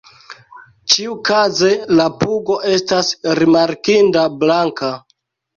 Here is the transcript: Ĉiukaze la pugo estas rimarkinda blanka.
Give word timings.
Ĉiukaze 0.93 1.69
la 1.99 2.07
pugo 2.23 2.57
estas 2.77 3.13
rimarkinda 3.41 4.25
blanka. 4.41 4.91